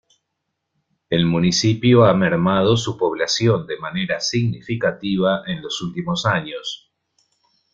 El 1.11 1.27
municipio 1.27 2.05
ha 2.05 2.15
mermado 2.15 2.75
su 2.75 2.97
población 2.97 3.67
de 3.67 3.77
manera 3.77 4.19
significativa 4.19 5.43
en 5.45 5.61
los 5.61 5.79
últimos 5.83 6.25
años. 6.25 6.91